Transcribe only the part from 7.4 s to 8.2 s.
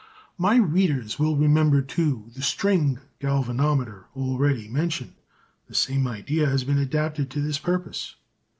this purpose.